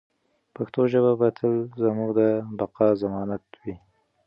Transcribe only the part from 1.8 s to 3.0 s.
زموږ د بقا